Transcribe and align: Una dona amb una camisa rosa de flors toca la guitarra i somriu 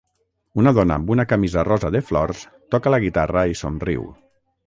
Una 0.61 0.71
dona 0.77 0.95
amb 1.01 1.11
una 1.15 1.25
camisa 1.33 1.65
rosa 1.67 1.91
de 1.97 2.01
flors 2.09 2.41
toca 2.77 2.93
la 2.95 3.01
guitarra 3.05 3.47
i 3.55 3.59
somriu 3.63 4.09